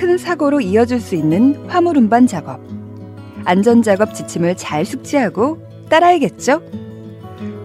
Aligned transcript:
큰 0.00 0.16
사고로 0.16 0.62
이어질 0.62 0.98
수 0.98 1.14
있는 1.14 1.54
화물 1.68 1.98
운반 1.98 2.26
작업. 2.26 2.58
안전 3.44 3.82
작업 3.82 4.14
지침을 4.14 4.56
잘 4.56 4.86
숙지하고 4.86 5.58
따라야겠죠? 5.90 6.62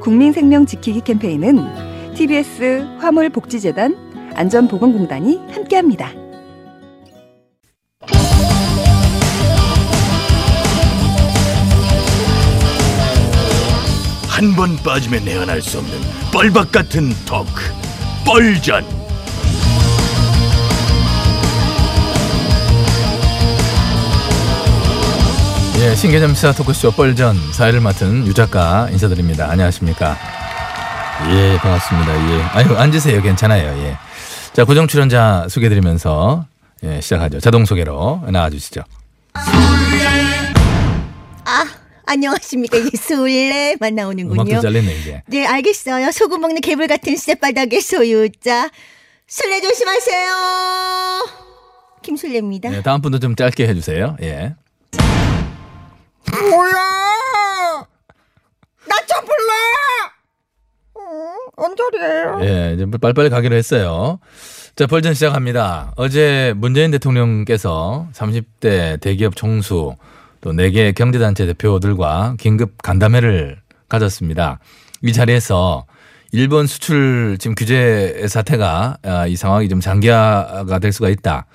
국민 0.02 0.34
생명 0.34 0.66
지키기 0.66 1.00
캠페인은 1.00 2.14
TBS 2.14 2.98
화물 3.00 3.30
복지재단 3.30 3.96
안전보건공단이 4.36 5.38
함께합니다. 5.54 6.12
한 14.28 14.54
번 14.56 14.76
빠지면 14.84 15.24
내안할 15.24 15.62
수 15.62 15.78
없는 15.80 15.98
뻘박 16.34 16.72
같은 16.72 17.10
토크 17.26 17.62
뻘전 18.26 18.84
예, 25.80 25.94
신개념 25.96 26.34
시사 26.34 26.54
토크쇼 26.54 26.92
뻘전 26.92 27.36
사회를 27.54 27.82
맡은 27.82 28.26
유 28.26 28.34
작가 28.34 28.88
인사드립니다. 28.92 29.50
안녕하십니까? 29.50 30.18
예, 31.32 31.58
반갑습니다. 31.58 32.32
예. 32.32 32.42
아유, 32.44 32.76
앉으세요. 32.78 33.22
괜찮아요. 33.22 33.78
예. 33.86 33.98
자, 34.54 34.64
고정 34.64 34.88
출연자 34.88 35.48
소개 35.50 35.68
드리면서 35.70 36.46
예, 36.84 37.02
시작하죠. 37.02 37.40
자동 37.40 37.66
소개로 37.66 38.24
나와 38.32 38.50
주시죠. 38.50 38.82
아, 41.44 41.66
안녕하십니까. 42.06 42.78
이 42.78 42.90
술래만 42.96 43.96
나오는군요. 43.96 44.42
음악도 44.42 44.62
잘렸네, 44.62 44.96
이제. 44.96 45.24
네, 45.28 45.46
알겠어요. 45.46 46.12
소금 46.12 46.40
먹는 46.42 46.62
개불 46.62 46.88
같은 46.88 47.16
쌔바닥의 47.18 47.82
소유자. 47.82 48.70
술래 49.28 49.60
조심하세요. 49.62 50.34
김술래입니다. 52.02 52.74
예, 52.74 52.82
다음 52.82 53.02
분도 53.02 53.20
좀 53.20 53.36
짧게 53.36 53.68
해 53.68 53.74
주세요. 53.74 54.16
예. 54.22 54.56
뭐야? 56.56 57.88
나좀 58.88 59.26
불러! 59.26 59.52
언저리에요. 61.58 62.40
예, 62.44 62.74
이제 62.74 62.86
빨리빨리 63.00 63.30
가기로 63.30 63.56
했어요. 63.56 64.20
자, 64.76 64.88
벌전 64.88 65.14
시작합니다. 65.14 65.94
어제 65.96 66.54
문재인 66.58 66.92
대통령께서 66.92 68.08
30대 68.14 69.00
대기업 69.02 69.36
총수 69.36 69.96
또 70.42 70.52
4개 70.52 70.94
경제단체 70.94 71.46
대표들과 71.46 72.36
긴급 72.40 72.82
간담회를 72.82 73.62
가졌습니다. 73.88 74.60
이 75.02 75.14
자리에서 75.14 75.86
일본 76.36 76.68
수출 76.68 77.38
지금 77.40 77.56
규제 77.56 78.26
사태가 78.28 78.98
아, 79.04 79.26
이 79.26 79.38
상황이 79.38 79.70
좀 79.70 79.80
장기화가 79.80 80.80
될 80.80 80.92
수가 80.92 81.08
있다. 81.08 81.46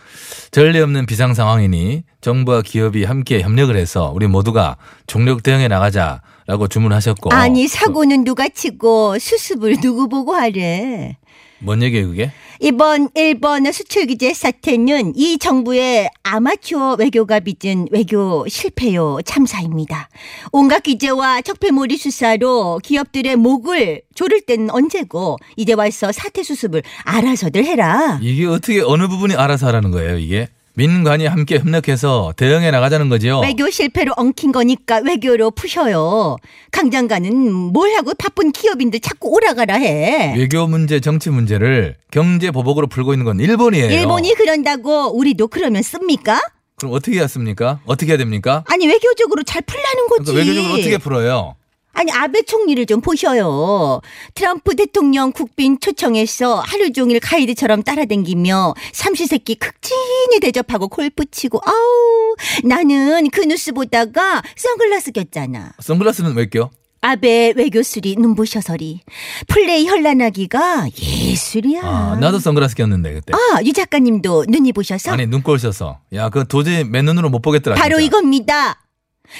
전례 0.53 0.81
없는 0.81 1.05
비상 1.05 1.35
상황이니 1.35 2.03
정부와 2.23 2.63
기업이 2.63 3.05
함께 3.05 3.43
협력을 3.43 3.77
해서 3.77 4.11
우리 4.15 4.27
모두가 4.27 4.79
종력 5.07 5.43
대응해 5.43 5.69
나가자라고 5.69 6.69
주문하셨고 6.71 7.31
아니, 7.31 7.69
사고는 7.69 8.25
누가 8.25 8.49
치고 8.49 9.19
수습을 9.19 9.83
누구 9.83 10.09
보고 10.09 10.33
하래? 10.35 11.19
뭔 11.61 11.83
얘기예요 11.83 12.09
그게? 12.09 12.33
이번 12.61 13.09
일본 13.15 13.71
수출 13.73 14.07
규제 14.07 14.35
사태는 14.35 15.15
이 15.17 15.39
정부의 15.39 16.11
아마추어 16.23 16.97
외교가 16.99 17.41
빚은 17.41 17.89
외교 17.91 18.47
실패요 18.49 19.19
참사입니다. 19.25 20.09
온갖 20.53 20.81
규제와 20.81 21.41
적폐몰이 21.41 21.97
수사로 21.97 22.81
기업들의 22.83 23.37
목을 23.37 24.03
조를 24.15 24.43
때는 24.43 24.71
언제고 24.71 25.39
이제 25.57 25.73
와서 25.73 26.13
사태 26.13 26.43
수습을 26.43 26.83
알아서들 27.05 27.65
해라. 27.65 28.19
이게 28.23 28.47
어떻게 28.47 28.81
어느 28.81 29.09
부분이 29.09 29.35
알아서 29.35 29.67
하라는 29.69 29.91
거예요 29.91 30.19
이게? 30.19 30.49
민관이 30.85 31.27
함께 31.27 31.59
협력해서 31.59 32.33
대응해 32.39 32.71
나가자는 32.71 33.11
거죠. 33.11 33.41
외교 33.41 33.69
실패로 33.69 34.15
엉킨 34.17 34.51
거니까 34.51 35.03
외교로 35.05 35.51
푸셔요. 35.51 36.39
강 36.73 36.91
장관은 36.91 37.53
뭘 37.53 37.95
하고 37.97 38.15
바쁜 38.15 38.51
기업인들 38.51 39.01
자꾸 39.01 39.29
오라가라 39.29 39.75
해. 39.75 40.35
외교 40.39 40.67
문제, 40.67 41.01
정치 41.01 41.29
문제를 41.29 41.97
경제 42.11 42.51
보복으로 42.51 42.87
풀고 42.87 43.13
있는 43.13 43.27
건 43.27 43.41
일본이에요. 43.41 43.91
일본이 43.91 44.33
그런다고 44.35 45.15
우리도 45.19 45.49
그러면 45.49 45.83
씁니까? 45.83 46.41
그럼 46.79 46.95
어떻게 46.95 47.19
해야 47.19 47.27
습니까? 47.27 47.81
어떻게 47.85 48.13
해야 48.13 48.17
됩니까? 48.17 48.65
아니 48.67 48.87
외교적으로 48.89 49.43
잘 49.43 49.61
풀라는 49.61 50.07
거지. 50.09 50.33
그러니까 50.33 50.51
외교적으로 50.51 50.81
어떻게 50.81 50.97
풀어요? 50.97 51.57
아니 51.93 52.11
아베 52.13 52.43
총리를 52.43 52.87
좀 52.87 53.01
보셔요. 53.01 54.01
트럼프 54.35 54.75
대통령 54.77 55.33
국빈 55.33 55.81
초청해서 55.81 56.61
하루 56.61 56.93
종일 56.93 57.21
가이드처럼 57.21 57.83
따라댕기며 57.83 58.75
삼시세끼 58.93 59.57
극진히 59.57 60.41
대접하고 60.41 60.89
골프 60.89 61.25
치고 61.31 61.61
아우 61.65 62.37
나는 62.65 63.29
그 63.31 63.41
뉴스 63.45 63.73
보다가 63.73 64.43
선글라스 64.57 65.13
꼈잖아. 65.13 65.73
선글라스는 65.81 66.35
왜 66.37 66.47
껴? 66.49 66.71
아베 67.03 67.55
외교술이 67.57 68.17
눈부셔서리 68.19 69.01
플레이 69.49 69.87
현란하기가 69.87 70.89
예술이야. 71.01 71.81
아, 71.83 72.17
나도 72.21 72.39
선글라스 72.39 72.77
꼈는데 72.77 73.15
그때. 73.15 73.33
아, 73.33 73.63
유 73.65 73.73
작가님도 73.73 74.45
눈이 74.49 74.73
부셔서 74.73 75.11
아니 75.13 75.27
눈꼴 75.27 75.59
셔서. 75.59 76.01
야, 76.15 76.29
그 76.29 76.47
도저히 76.47 76.85
맨눈으로 76.85 77.31
못 77.31 77.41
보겠더라. 77.41 77.77
바로 77.77 77.97
진짜. 77.97 78.05
이겁니다. 78.07 78.81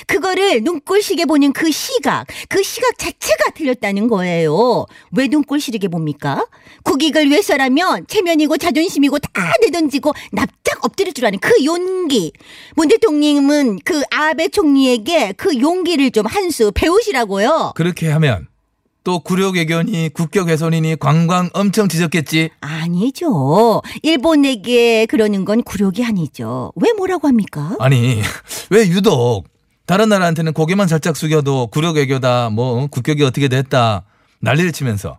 그거를 0.07 0.63
눈꼴 0.63 1.03
시게 1.03 1.25
보는 1.27 1.53
그 1.53 1.71
시각, 1.71 2.27
그 2.49 2.63
시각 2.63 2.99
자체가 2.99 3.51
틀렸다는 3.55 4.09
거예요. 4.09 4.87
왜 5.13 5.27
눈꼴 5.29 5.61
시리게 5.61 5.89
봅니까? 5.89 6.47
국익을 6.85 7.29
위해서라면 7.31 8.07
체면이고 8.09 8.57
자존심이고 8.57 9.19
다 9.19 9.53
내던지고 9.63 10.13
납작 10.33 10.85
엎드릴 10.85 11.13
줄 11.13 11.27
아는 11.27 11.39
그 11.39 11.65
용기. 11.65 12.33
문 12.77 12.89
대통령은 12.89 13.79
그 13.85 14.03
아베 14.11 14.49
총리에게 14.49 15.33
그 15.37 15.59
용기를 15.61 16.11
좀 16.13 16.27
한 16.27 16.51
수 16.51 16.71
배우시라고요. 16.75 17.73
그렇게 17.75 18.09
하면 18.11 18.47
또 19.03 19.19
구력 19.21 19.55
외견이 19.57 20.11
국격 20.13 20.49
훼손이니 20.49 20.97
관광 20.97 21.49
엄청 21.55 21.89
지적겠지. 21.89 22.51
아니죠. 22.61 23.83
일본에게 24.03 25.07
그러는 25.07 25.45
건 25.45 25.63
굴욕이 25.63 26.05
아니죠. 26.05 26.73
왜 26.77 26.93
뭐라고 26.93 27.27
합니까? 27.29 27.77
아니 27.81 28.21
왜 28.71 28.87
유독 28.89 29.45
다른 29.91 30.09
나라한테는 30.09 30.53
고개만 30.53 30.87
살짝 30.87 31.17
숙여도 31.17 31.67
구력 31.67 31.97
외교다 31.97 32.49
뭐 32.51 32.87
국격이 32.87 33.25
어떻게 33.25 33.49
됐다 33.49 34.05
난리를 34.39 34.71
치면서 34.71 35.19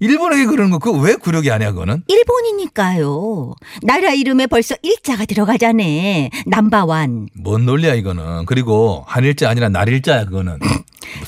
일본에게 0.00 0.46
그러는 0.46 0.72
거 0.72 0.80
그거 0.80 0.98
왜 0.98 1.14
구력이 1.14 1.52
아니야 1.52 1.70
그거는? 1.70 2.02
일본이니까요. 2.08 3.54
나라 3.82 4.12
이름에 4.12 4.46
벌써 4.46 4.76
일자가 4.82 5.24
들어가자네. 5.24 6.30
남바완. 6.46 7.28
뭔 7.34 7.66
논리야 7.66 7.94
이거는. 7.94 8.46
그리고 8.46 9.04
한일자 9.08 9.50
아니라 9.50 9.68
날일자야 9.68 10.26
그거는. 10.26 10.60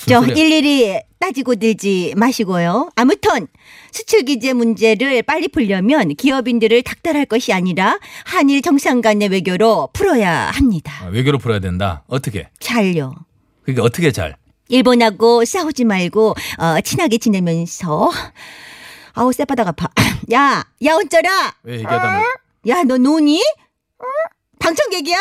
저. 0.07 0.25
일일이 0.25 0.99
따지고 1.19 1.57
들지 1.57 2.15
마시고요. 2.17 2.91
아무튼 2.97 3.47
수출 3.93 4.25
규제 4.25 4.53
문제를 4.53 5.23
빨리 5.23 5.49
풀려면 5.49 6.15
기업인들을 6.15 6.83
닥달할 6.83 7.27
것이 7.27 7.53
아니라 7.53 7.99
한일 8.25 8.63
정상 8.63 9.01
간의 9.01 9.29
외교로 9.29 9.91
풀어야 9.93 10.51
합니다. 10.51 11.05
아, 11.05 11.09
외교로 11.09 11.39
풀어야 11.39 11.59
된다. 11.59 12.05
어떻게? 12.07 12.49
잘요. 12.59 13.15
그러니까 13.63 13.83
어떻게 13.85 14.11
잘? 14.13 14.37
일본하고 14.69 15.45
싸우지 15.45 15.85
말고 15.85 16.35
어, 16.59 16.81
친하게 16.83 17.19
지내면서 17.19 18.11
아우 19.13 19.33
쌔바닥 19.33 19.67
아파. 19.69 19.89
야, 20.33 20.65
야 20.85 20.95
어쩌라. 20.95 21.55
왜 21.65 21.75
얘기하다 21.79 22.13
뭐. 22.19 22.23
야, 22.69 22.83
너 22.85 22.97
노니? 22.97 23.43
방청객이야? 24.59 25.17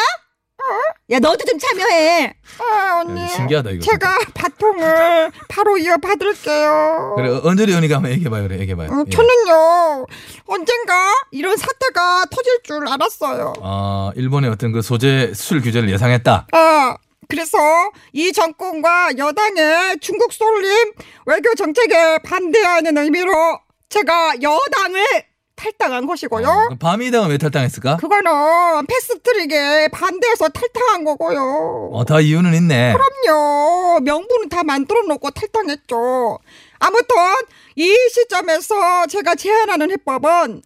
야, 1.12 1.20
너도 1.20 1.44
좀 1.46 1.58
참여해. 1.58 2.34
아, 2.60 3.02
언니. 3.04 3.22
야, 3.22 3.28
신기하다 3.28 3.72
이거. 3.72 3.82
제가 3.84 4.18
바통을 4.36 5.32
바로 5.48 5.78
이어 5.78 5.98
받을게요. 5.98 7.14
그래 7.18 7.30
어, 7.30 7.42
언저리 7.44 7.74
언니가 7.74 7.96
한번 7.96 8.12
얘기해봐요 8.12 8.44
그래 8.44 8.60
얘기해봐요. 8.60 8.90
어, 8.92 9.04
예. 9.06 9.10
저는요 9.10 10.06
언젠가 10.46 11.14
이런 11.32 11.58
사태가 11.58 12.26
터질 12.30 12.60
줄 12.64 12.88
알았어요. 12.88 13.54
아 13.62 14.12
일본의 14.16 14.52
어떤 14.52 14.72
그 14.72 14.82
소재 14.82 15.34
수출 15.34 15.62
규제를 15.62 15.90
예상했다. 15.90 16.48
아 16.52 16.98
그래서 17.28 17.58
이 18.14 18.32
정권과 18.32 19.18
여당의 19.18 20.00
중국 20.02 20.34
쏠림 20.34 20.92
외교 21.26 21.54
정책에 21.56 22.20
반대하는 22.24 22.98
의미로 22.98 23.32
제가 23.90 24.36
여당을 24.42 25.29
탈당한 25.60 26.06
것이고요. 26.08 26.48
어, 26.48 26.76
밤이당은 26.80 27.30
왜 27.30 27.38
탈당했을까? 27.38 27.98
그거는 27.98 28.86
패스트트릭에 28.88 29.90
반대해서 29.90 30.48
탈당한 30.48 31.04
거고요. 31.04 31.90
어, 31.92 32.06
다 32.06 32.22
이유는 32.22 32.54
있네. 32.54 32.94
그럼요. 32.94 34.00
명분은 34.00 34.48
다 34.48 34.64
만들어 34.64 35.02
놓고 35.04 35.32
탈당했죠. 35.32 36.40
아무튼 36.80 37.16
이 37.76 37.94
시점에서 38.14 39.08
제가 39.08 39.36
제안하는 39.36 39.92
해법은 39.92 40.62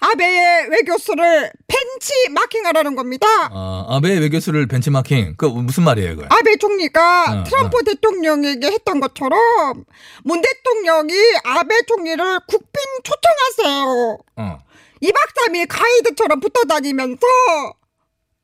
아베의 0.00 0.68
외교수를 0.70 1.50
벤치 1.66 2.28
마킹하라는 2.30 2.94
겁니다. 2.94 3.26
어, 3.52 3.86
아베 3.88 4.18
외교수를 4.18 4.66
벤치마킹. 4.66 5.34
그 5.36 5.46
무슨 5.46 5.84
말이에요, 5.84 6.16
그거? 6.16 6.26
아베 6.30 6.56
총리가 6.56 7.24
어, 7.40 7.44
트럼프 7.44 7.82
대통령에게 7.84 8.66
했던 8.66 9.00
것처럼 9.00 9.84
문 10.24 10.42
대통령이 10.42 11.14
아베 11.44 11.82
총리를 11.86 12.40
국빈 12.46 12.82
초청하세요. 13.02 14.18
어. 14.36 14.58
2박 15.02 15.14
3일 15.48 15.66
가이드처럼 15.68 16.40
붙어 16.40 16.62
다니면서 16.64 17.26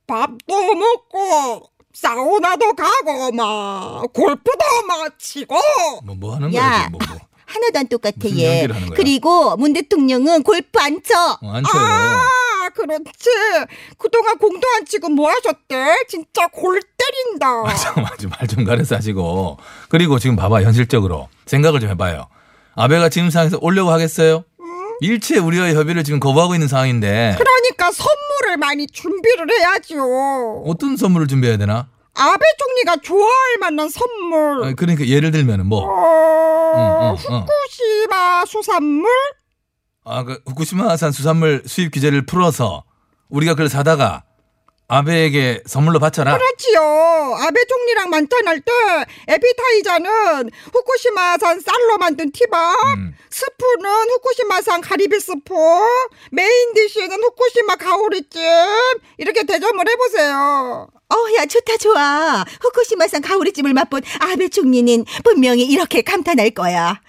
밥도 0.06 0.75
먹고 0.75 1.70
사우나도 1.93 2.73
가고 2.75 3.32
막 3.32 4.12
골프도 4.12 4.87
막 4.87 5.19
치고 5.19 5.55
뭐, 6.05 6.14
뭐 6.14 6.35
하는 6.35 6.52
야. 6.55 6.61
거야, 6.61 6.88
뭐, 6.91 7.00
뭐. 7.08 7.19
하나도 7.52 7.79
안 7.81 7.88
똑같아 7.88 8.29
얘. 8.37 8.67
그리고 8.94 9.56
문 9.56 9.73
대통령은 9.73 10.43
골프 10.43 10.79
안 10.79 11.00
쳐. 11.02 11.38
어, 11.43 11.50
안 11.52 11.64
쳐요. 11.64 11.82
아 11.82 12.69
그렇지 12.75 13.31
그동안 13.99 14.38
공도 14.38 14.61
안 14.76 14.85
치고 14.87 15.08
뭐 15.08 15.29
하셨대 15.31 16.05
진짜 16.08 16.47
골 16.52 16.81
때린다 16.81 17.47
아, 17.67 17.75
잠깐만, 17.75 18.12
말좀 18.38 18.64
가려서 18.64 18.97
하시고. 18.97 19.58
그리고 19.88 20.19
지금 20.19 20.37
봐봐, 20.37 20.62
현실적으로. 20.62 21.29
생각을 21.47 21.81
좀 21.81 21.91
해봐요. 21.91 22.29
아베가 22.76 23.08
지금 23.08 23.31
상황에서 23.31 23.58
오려고 23.61 23.91
하겠어요? 23.91 24.44
일체 25.02 25.38
우리와의 25.38 25.75
협의를 25.75 26.05
지금 26.05 26.20
거부하고 26.20 26.55
있는 26.55 26.69
상황인데. 26.69 27.37
그러니까 27.38 27.91
선물을 27.91 28.58
많이 28.58 28.87
준비를 28.87 29.50
해야지요 29.50 30.62
어떤 30.67 30.97
선물을 30.97 31.26
준비해야 31.26 31.56
되나? 31.56 31.88
아베 32.14 32.44
총리가 32.58 32.97
좋아할 33.02 33.58
만한 33.61 33.88
선물 33.88 34.64
아니, 34.64 34.76
그러니까 34.76 35.06
예를 35.06 35.31
들면 35.31 35.67
뭐. 35.67 35.81
어, 35.85 36.59
응, 36.75 36.81
응, 36.81 37.17
응. 37.31 37.40
후쿠시마 37.40 38.44
수산물 38.46 39.08
아, 40.05 40.25
그 40.25 40.40
후쿠시마산 40.46 41.12
수산물 41.12 41.62
수입 41.67 41.93
규제를 41.93 42.26
풀어서 42.26 42.84
우리가 43.28 43.52
그걸 43.52 43.69
사다가 43.69 44.25
아베에게 44.90 45.62
선물로 45.67 46.00
바쳐라. 46.00 46.37
그렇지요. 46.37 46.81
아베 47.46 47.64
총리랑 47.64 48.11
만찬할 48.11 48.61
때 48.61 48.72
에피타이저는 49.28 50.50
후쿠시마산 50.72 51.61
쌀로 51.61 51.96
만든 51.99 52.32
티밥, 52.32 52.75
음. 52.96 53.14
스프는 53.31 54.11
후쿠시마산 54.11 54.81
가리비 54.81 55.20
스프, 55.20 55.55
main 56.32 56.75
dish는 56.75 57.22
후쿠시마 57.23 57.76
가오리찜 57.76 58.43
이렇게 59.19 59.44
대접을 59.44 59.88
해보세요. 59.88 60.88
어, 61.30 61.40
야, 61.40 61.46
좋다, 61.46 61.76
좋아. 61.76 62.44
후쿠시마산 62.60 63.22
가오리찜을 63.22 63.72
맛본 63.74 64.02
아베 64.20 64.48
총리는 64.48 65.04
분명히 65.24 65.64
이렇게 65.64 66.02
감탄할 66.02 66.50
거야. 66.50 67.00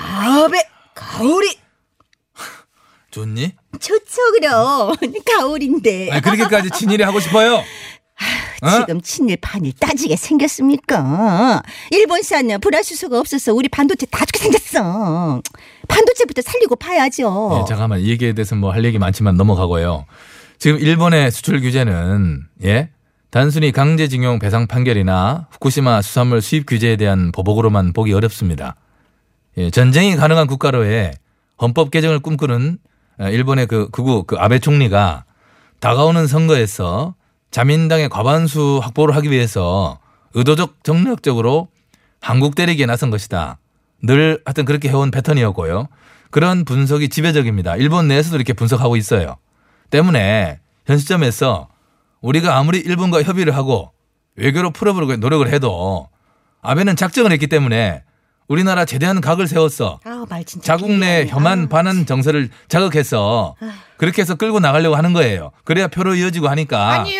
아베, 0.00 0.62
가오리. 0.94 1.58
좋니? 3.10 3.54
좋죠, 3.80 4.32
그럼. 4.38 4.94
가오리인데. 5.24 6.10
아니, 6.10 6.20
그렇게까지 6.20 6.70
친일이 6.70 7.02
하고 7.02 7.18
싶어요? 7.20 7.62
어? 8.62 8.70
지금 8.80 9.00
친일 9.02 9.36
반일 9.40 9.72
따지게 9.78 10.16
생겼습니까? 10.16 11.62
일본산 11.90 12.58
불화수소가 12.60 13.18
없어서 13.20 13.52
우리 13.54 13.68
반도체 13.68 14.06
다 14.06 14.24
죽게 14.24 14.38
생겼어. 14.38 15.42
반도체부터 15.88 16.42
살리고 16.42 16.76
파야죠. 16.76 17.60
예, 17.60 17.68
잠깐만 17.68 18.00
이 18.00 18.08
얘기에 18.08 18.32
대해서 18.32 18.54
뭐 18.54 18.72
할 18.72 18.84
얘기 18.84 18.98
많지만 18.98 19.36
넘어가고요. 19.36 20.06
지금 20.58 20.78
일본의 20.78 21.30
수출 21.30 21.60
규제는 21.60 22.44
예 22.64 22.88
단순히 23.30 23.72
강제징용 23.72 24.38
배상 24.38 24.66
판결이나 24.66 25.48
후쿠시마 25.50 26.02
수산물 26.02 26.40
수입 26.40 26.66
규제에 26.66 26.96
대한 26.96 27.32
보복으로만 27.32 27.92
보기 27.92 28.12
어렵습니다. 28.12 28.76
예, 29.58 29.70
전쟁이 29.70 30.16
가능한 30.16 30.46
국가로의 30.46 31.12
헌법 31.60 31.90
개정을 31.90 32.20
꿈꾸는 32.20 32.78
어, 33.18 33.28
일본의 33.28 33.66
그 33.66 33.88
극우 33.90 34.24
그 34.24 34.36
아베 34.36 34.58
총리가 34.58 35.24
다가오는 35.80 36.26
선거에서 36.26 37.14
자민당의 37.50 38.08
과반수 38.08 38.80
확보를 38.82 39.16
하기 39.16 39.30
위해서 39.30 39.98
의도적 40.34 40.84
정략적으로 40.84 41.68
한국 42.20 42.54
때리기에 42.54 42.86
나선 42.86 43.10
것이다. 43.10 43.58
늘 44.02 44.40
하여튼 44.44 44.64
그렇게 44.64 44.88
해온 44.88 45.10
패턴이었고요. 45.10 45.88
그런 46.30 46.64
분석이 46.64 47.08
지배적입니다. 47.08 47.76
일본 47.76 48.08
내에서도 48.08 48.36
이렇게 48.36 48.52
분석하고 48.52 48.96
있어요. 48.96 49.36
때문에 49.90 50.60
현 50.86 50.98
시점에서 50.98 51.68
우리가 52.20 52.56
아무리 52.56 52.78
일본과 52.78 53.22
협의를 53.22 53.54
하고 53.56 53.92
외교로 54.36 54.70
풀어보려고 54.70 55.16
노력을 55.16 55.46
해도 55.52 56.08
아베는 56.62 56.96
작정을 56.96 57.32
했기 57.32 57.46
때문에 57.46 58.02
우리나라 58.48 58.84
제대한 58.84 59.20
각을 59.20 59.48
세웠어. 59.48 59.98
아, 60.04 60.24
말 60.28 60.44
진짜. 60.44 60.76
자국 60.76 60.92
내. 60.92 61.26
혐한 61.26 61.64
아, 61.64 61.68
반한 61.68 62.06
정서를 62.06 62.48
자극해서 62.68 63.56
그렇게 63.96 64.22
해서 64.22 64.36
끌고 64.36 64.60
나가려고 64.60 64.94
하는 64.94 65.12
거예요. 65.12 65.50
그래야 65.64 65.88
표로 65.88 66.14
이어지고 66.14 66.48
하니까. 66.48 66.90
아니, 66.90 67.16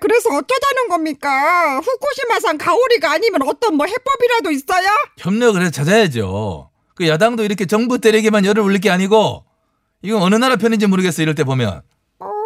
그래서 0.00 0.28
어쩌자는 0.28 0.88
겁니까? 0.90 1.78
후쿠시마산 1.78 2.58
가오리가 2.58 3.12
아니면 3.12 3.42
어떤 3.46 3.76
뭐 3.76 3.86
해법이라도 3.86 4.50
있어요? 4.50 4.86
협력을 5.16 5.58
해서 5.60 5.70
찾아야죠. 5.70 6.68
그 6.94 7.08
야당도 7.08 7.44
이렇게 7.44 7.64
정부 7.64 7.98
때리기만 7.98 8.44
열을 8.44 8.62
올릴 8.62 8.80
게 8.80 8.90
아니고 8.90 9.44
이건 10.02 10.20
어느 10.20 10.34
나라 10.34 10.56
편인지 10.56 10.86
모르겠어 10.86 11.22
이럴 11.22 11.34
때 11.34 11.44
보면 11.44 11.80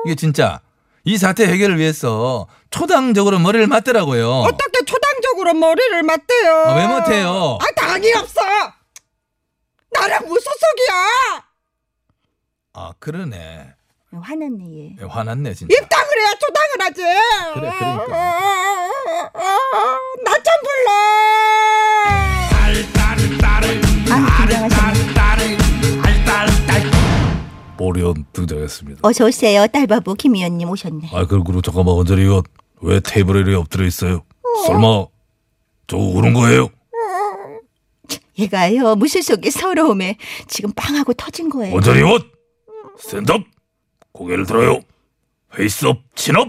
이게 0.06 0.14
진짜 0.14 0.61
이 1.04 1.18
사태 1.18 1.47
해결을 1.47 1.78
위해서 1.78 2.47
초당적으로 2.71 3.38
머리를 3.38 3.66
맞더라고요. 3.66 4.28
어떻게 4.30 4.85
초당적으로 4.85 5.54
머리를 5.54 6.02
맞대요? 6.02 6.54
아, 6.66 6.75
왜 6.76 6.87
못해요? 6.87 7.59
아, 7.61 7.66
당이 7.76 8.12
없어! 8.14 8.40
나랑 9.90 10.26
무소속이야! 10.26 11.44
아 12.75 12.92
그러네. 12.99 13.75
화났네, 14.14 14.64
얘. 14.78 14.97
예, 15.00 15.04
화났네 15.06 15.54
진짜. 15.54 15.75
입당을 15.75 16.09
해야 16.18 16.35
초당을 16.35 16.80
하지! 16.80 17.02
그래, 17.54 17.71
그러니까. 17.78 18.42
등장했습니다. 28.32 29.00
어서 29.02 29.26
오세요. 29.26 29.66
딸바보 29.66 30.14
김 30.14 30.34
의원님 30.36 30.68
오셨네. 30.70 31.10
아 31.12 31.26
그리고 31.26 31.60
잠깐만 31.62 31.94
언저리 31.94 32.24
이거 32.24 32.42
왜 32.80 33.00
테이블에 33.00 33.40
이렇게 33.40 33.56
엎드려 33.56 33.86
있어요? 33.86 34.22
설마 34.66 35.06
저 35.86 35.96
우는 35.96 36.34
거예요? 36.34 36.68
얘가요, 38.38 38.94
무술 38.96 39.22
속의 39.22 39.50
서러움에 39.50 40.16
지금 40.48 40.72
빵하고 40.74 41.12
터진 41.14 41.48
거예요. 41.50 41.76
언저리 41.76 42.02
옷 42.02 42.24
Stand 42.99 43.30
up 43.30 43.42
고개를 44.12 44.46
들어요. 44.46 44.80
Face 45.54 45.80
up, 45.80 45.99
chin 46.14 46.37
up 46.37 46.49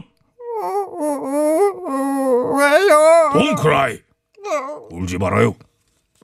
왜요? 2.57 3.29
Don't 3.33 3.55
cry 3.55 3.99
울지 4.91 5.17
말아요. 5.17 5.55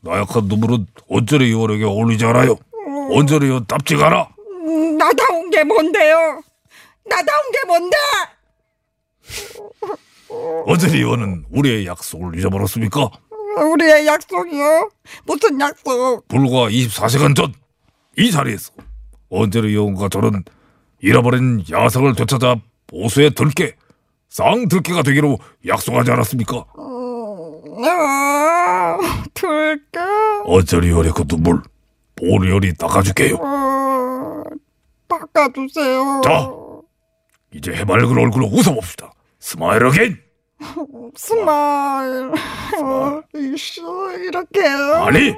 나약한 0.01 0.45
눈물은 0.45 0.87
언저리 1.09 1.45
의원에게 1.47 1.83
어울리지 1.83 2.25
않아요. 2.25 2.55
언저리요 3.11 3.65
답지가 3.65 4.07
않아 4.07 4.27
음, 4.67 4.97
나다운 4.97 5.28
게 5.59 5.63
뭔데요? 5.65 6.41
나다운 7.09 7.51
게 7.51 7.59
뭔데? 7.67 7.97
언저리요는 10.65 11.45
우리의 11.51 11.85
약속을 11.85 12.37
잊어버렸습니까? 12.37 13.09
우리의 13.73 14.07
약속이요? 14.07 14.89
무슨 15.25 15.59
약속? 15.59 16.27
불과 16.27 16.69
24시간 16.69 17.35
전 17.35 17.53
이 18.17 18.31
자리에서 18.31 18.71
언저리 19.29 19.73
요원과 19.75 20.09
저는 20.09 20.43
잃어버린 20.99 21.63
야성을 21.71 22.15
되찾아 22.15 22.55
보수에 22.87 23.29
들게 23.29 23.75
쌍들깨가 24.29 25.03
되기로 25.03 25.37
약속하지 25.65 26.11
않았습니까? 26.11 26.65
아, 27.87 28.97
들게. 29.33 29.99
언저리 30.43 30.89
의원의 30.89 31.13
그 31.15 31.25
눈물 31.27 31.61
보리요리 32.17 32.73
닦아줄게요 32.73 33.35
어, 33.35 33.39
닦아주세요. 35.33 36.21
자. 36.23 36.51
이제 37.53 37.73
해맑은 37.73 38.17
얼굴로 38.17 38.47
웃어봅시다. 38.47 39.11
Smile 39.39 39.85
again! 39.85 40.17
Smile. 41.15 42.31
어, 42.83 43.21
이씨, 43.35 43.81
이렇게요. 43.81 44.93
아니 44.95 45.35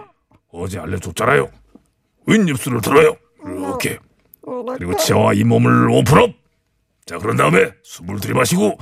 어제 0.51 0.79
알려줬잖아요. 0.79 1.50
윗입술을 2.27 2.81
들어요? 2.81 3.15
이렇게. 3.45 3.98
그리고 4.77 4.95
치아와 4.98 5.33
잇몸을 5.33 5.89
open 5.89 6.13
up! 6.13 6.31
자 7.05 7.17
그런 7.17 7.38
다음에 7.38 7.71
숨을 7.83 8.19
들이마시고. 8.19 8.77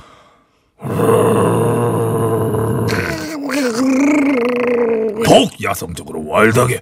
더욱 5.26 5.50
야성적으로 5.62 6.26
와일드하게 6.26 6.80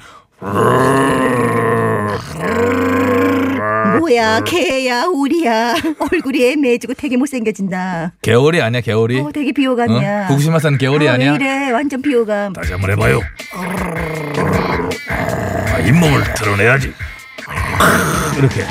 뭐야 3.98 4.40
개야 4.40 5.04
우리야 5.04 5.74
얼굴이 6.12 6.44
애매해지고 6.52 6.94
되게 6.94 7.16
못생겨진다. 7.16 8.12
개월이 8.22 8.60
아니야 8.62 8.80
개월이. 8.80 9.20
어 9.20 9.30
되게 9.32 9.52
비호감이야. 9.52 10.24
어? 10.24 10.32
후쿠시마산 10.32 10.78
개월이 10.78 11.08
어, 11.08 11.12
아니야. 11.12 11.30
왜 11.32 11.36
이래 11.36 11.70
완전 11.70 12.00
비호감. 12.02 12.52
다시 12.52 12.72
한번 12.72 12.90
해봐요 12.92 13.20
아, 15.10 15.78
잇몸을 15.80 16.22
드러내야지 16.34 16.92
이렇게. 18.38 18.64